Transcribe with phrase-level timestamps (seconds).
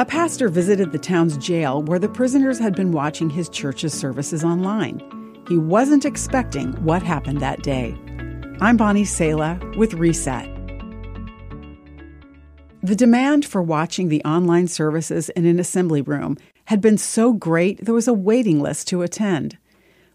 [0.00, 4.42] A pastor visited the town's jail where the prisoners had been watching his church's services
[4.42, 5.02] online.
[5.46, 7.94] He wasn't expecting what happened that day.
[8.62, 10.48] I'm Bonnie Sala with Reset.
[12.82, 17.84] The demand for watching the online services in an assembly room had been so great
[17.84, 19.58] there was a waiting list to attend.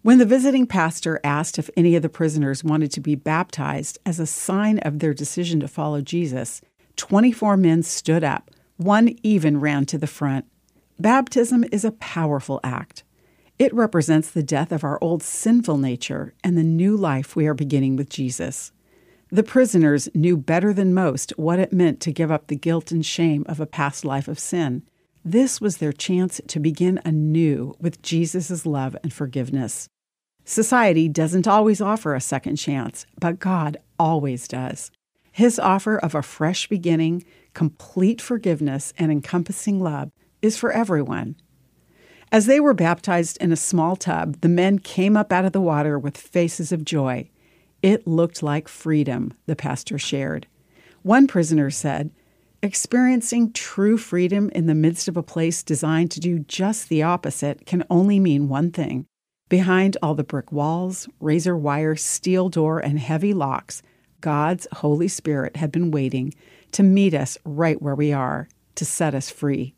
[0.00, 4.18] When the visiting pastor asked if any of the prisoners wanted to be baptized as
[4.18, 6.62] a sign of their decision to follow Jesus,
[6.96, 10.46] 24 men stood up one even ran to the front.
[10.98, 13.04] Baptism is a powerful act.
[13.58, 17.54] It represents the death of our old sinful nature and the new life we are
[17.54, 18.72] beginning with Jesus.
[19.30, 23.04] The prisoners knew better than most what it meant to give up the guilt and
[23.04, 24.82] shame of a past life of sin.
[25.24, 29.88] This was their chance to begin anew with Jesus' love and forgiveness.
[30.44, 34.90] Society doesn't always offer a second chance, but God always does.
[35.32, 40.10] His offer of a fresh beginning, complete forgiveness, and encompassing love
[40.42, 41.36] is for everyone.
[42.30, 45.60] As they were baptized in a small tub, the men came up out of the
[45.60, 47.30] water with faces of joy.
[47.80, 50.46] It looked like freedom, the pastor shared.
[51.02, 52.10] One prisoner said,
[52.62, 57.66] Experiencing true freedom in the midst of a place designed to do just the opposite
[57.66, 59.06] can only mean one thing.
[59.50, 63.82] Behind all the brick walls, razor wire, steel door, and heavy locks,
[64.22, 66.32] God's Holy Spirit had been waiting
[66.74, 69.74] to meet us right where we are, to set us free.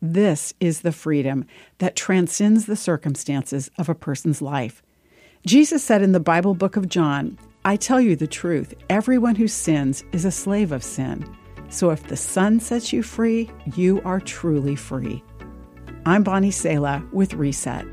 [0.00, 1.44] This is the freedom
[1.78, 4.80] that transcends the circumstances of a person's life.
[5.44, 9.48] Jesus said in the Bible book of John, I tell you the truth, everyone who
[9.48, 11.28] sins is a slave of sin.
[11.70, 15.22] So if the Son sets you free, you are truly free.
[16.06, 17.84] I'm Bonnie Sala with Reset.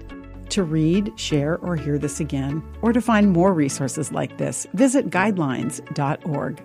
[0.51, 5.09] To read, share, or hear this again, or to find more resources like this, visit
[5.09, 6.61] guidelines.org.